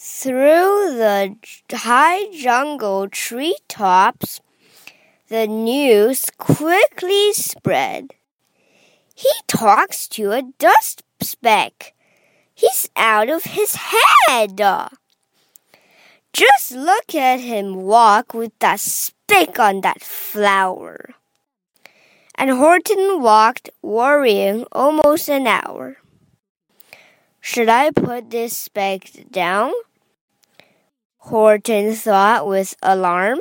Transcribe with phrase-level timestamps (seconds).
[0.00, 1.34] Through the
[1.72, 4.40] high jungle treetops,
[5.26, 8.14] the news quickly spread.
[9.16, 11.94] He talks to a dust speck.
[12.54, 14.60] He's out of his head.
[16.32, 21.16] Just look at him walk with that speck on that flower.
[22.36, 25.96] And Horton walked worrying almost an hour.
[27.40, 29.72] Should I put this speck down?
[31.28, 33.40] Horton thought with alarm.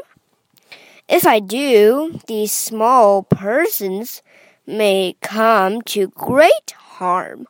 [1.08, 4.22] If I do, these small persons
[4.66, 7.48] may come to great harm.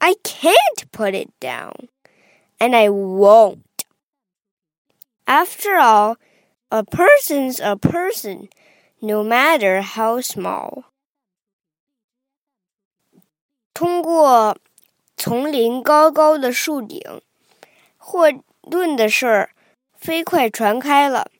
[0.00, 1.88] I can't put it down,
[2.58, 3.84] and I won't.
[5.26, 6.16] After all,
[6.72, 8.48] a person's a person,
[9.00, 10.84] no matter how small.
[13.72, 14.56] 通过
[15.16, 17.00] 丛林高高的树顶，
[17.96, 18.32] 霍
[18.70, 19.50] 顿的事儿
[19.94, 21.30] 飞快传开了。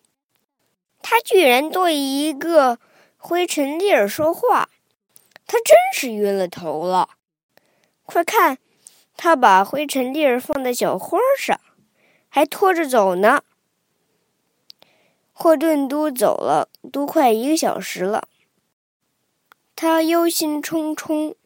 [1.01, 2.79] 他居然对一个
[3.17, 4.69] 灰尘粒儿说话，
[5.47, 7.11] 他真是晕了头了。
[8.05, 8.59] 快看，
[9.17, 11.61] 他把灰尘粒儿放在小花上，
[12.29, 13.43] 还拖着走呢。
[15.33, 18.29] 霍顿都走了，都快一个小时了。
[19.77, 21.37] 他忧心忡忡：“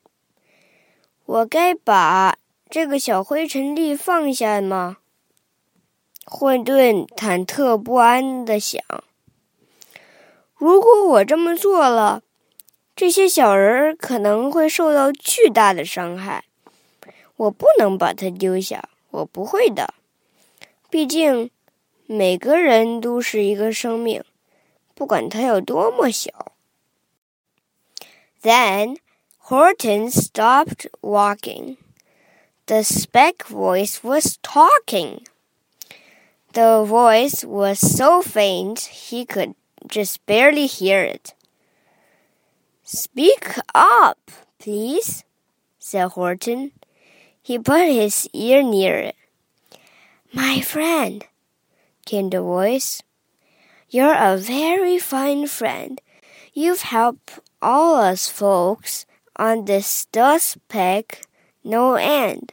[1.26, 2.38] 我该把
[2.70, 4.96] 这个小灰尘粒放下吗？”
[6.24, 8.82] 霍顿忐忑不安地想。
[10.54, 12.22] 如果我这么做了，
[12.94, 16.44] 这些小人可能会受到巨大的伤害。
[17.36, 19.94] 我不能把它丢下，我不会的。
[20.88, 21.50] 毕竟，
[22.06, 24.22] 每个人都是一个生命，
[24.94, 26.52] 不管他有多么小。
[28.42, 28.98] Then
[29.46, 31.78] Horton stopped walking.
[32.66, 35.24] The speck voice was talking.
[36.52, 39.54] The voice was so faint he could
[39.88, 41.32] just barely hear it.
[42.82, 45.24] Speak up, please,
[45.78, 46.72] said Horton.
[47.40, 49.16] He put his ear near it.
[50.34, 51.24] My friend,
[52.04, 53.02] came the voice.
[53.88, 56.02] You're a very fine friend.
[56.52, 59.06] You've helped all us folks
[59.36, 61.22] on this dust peck
[61.64, 62.52] no end.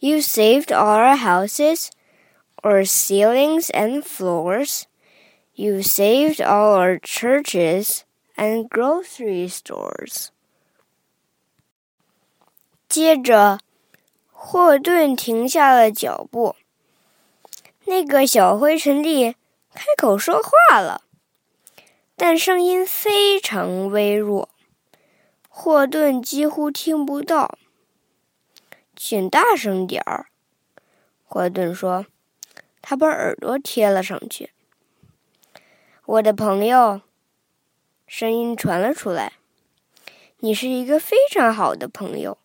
[0.00, 1.92] You've saved all our houses,
[2.62, 4.86] or ceilings and floors.
[5.54, 8.02] You saved all our churches
[8.36, 10.28] and grocery stores.
[12.88, 13.60] 接着，
[14.30, 16.56] 霍顿停下了脚步。
[17.86, 19.36] 那个小灰尘粒
[19.74, 21.02] 开口说话了，
[22.16, 24.48] 但声音非常微弱，
[25.48, 27.58] 霍顿几乎听不到。
[28.94, 30.26] 请大声点儿，
[31.24, 32.06] 霍顿说。
[32.88, 34.50] 他把耳朵贴了上去。
[36.04, 37.00] 我的朋友，
[38.06, 39.32] 声音传了出来。
[40.38, 42.38] 你是一个非常好的朋友，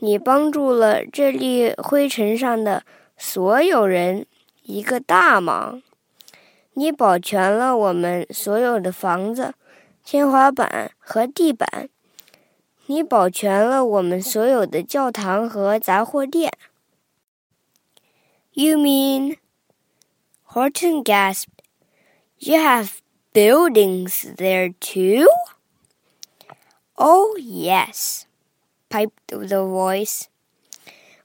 [0.00, 2.82] 你帮助了这粒灰尘上的
[3.16, 4.26] 所有人
[4.64, 5.80] 一个大忙。
[6.72, 9.54] 你保全了我们所有的房子、
[10.04, 11.88] 天花板和地板。
[12.86, 16.52] 你保全了我们所有的教堂和杂货店。
[18.58, 19.36] You mean?
[20.46, 21.62] Horton gasped.
[22.40, 23.00] You have
[23.32, 25.30] buildings there too?
[26.98, 28.26] Oh, yes,
[28.88, 30.28] piped the voice.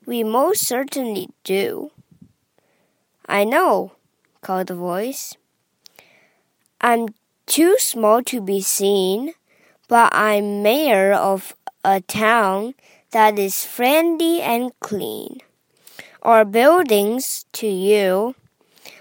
[0.06, 1.90] We most certainly do.
[3.26, 3.94] I know,
[4.42, 5.36] called the voice.
[6.82, 7.16] I'm
[7.48, 9.34] too small to be seen,
[9.88, 12.76] but I'm mayor of a town
[13.10, 15.40] that is friendly and clean.
[16.24, 18.36] Our buildings, to you,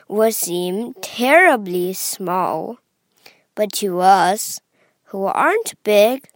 [0.08, 2.78] would seem terribly small,
[3.54, 4.60] but to us,
[5.04, 6.28] who aren't big,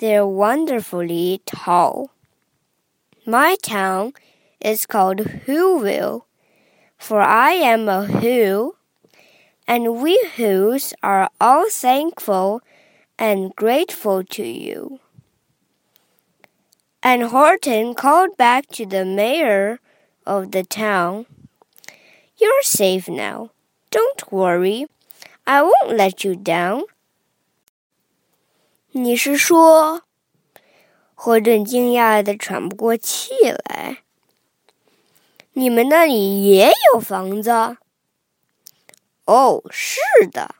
[0.00, 2.10] they're wonderfully tall.
[3.26, 4.14] My town
[4.60, 6.22] is called Whoville,
[6.96, 8.76] for I am a Who,
[9.66, 12.62] and we Whos are all thankful
[13.18, 15.00] and grateful to you.
[17.02, 19.80] And Horton called back to the mayor
[20.27, 21.25] of the town.
[22.37, 23.49] You're safe now.
[23.91, 24.87] Don't worry.
[25.43, 26.87] I won't let you down.
[28.91, 30.03] 你是说？
[31.15, 33.99] 霍顿惊讶的喘不过气来。
[35.53, 37.77] 你们那里也有房子？
[39.25, 39.99] 哦，是
[40.31, 40.55] 的。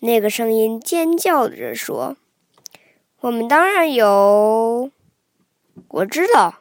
[0.00, 4.90] 那个声音尖叫着说：“我们当然有。”
[5.88, 6.57] 我知道。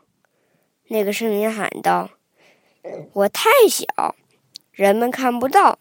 [0.89, 2.11] 那个声音喊道。
[3.13, 4.17] 我太小，
[4.73, 5.79] 人们看不到。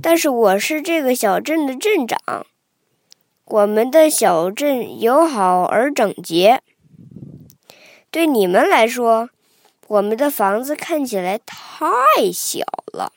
[0.00, 2.46] 但是我是这个小镇的镇长。
[3.44, 6.62] 我们的小镇友好而整洁。
[8.10, 9.30] 对你们来说，
[9.88, 13.12] 我们的房子看起来太小了。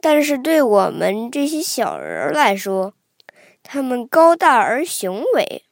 [0.00, 2.94] 但是对我们这些小人来说，
[3.62, 5.64] 他们高大而雄伟。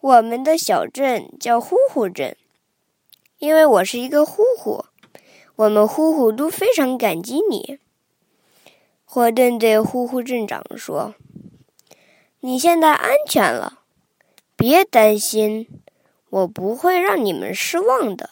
[0.00, 2.36] 我们的小镇叫呼呼镇，
[3.42, 4.84] 因为我是一个呼呼。
[5.56, 7.80] 我们呼呼都非常感激你。
[9.04, 11.16] 霍顿对呼呼镇长说。
[12.38, 13.80] 你现在安全了，
[14.56, 15.66] 别担心，
[16.30, 18.30] 我不会让你们失望的。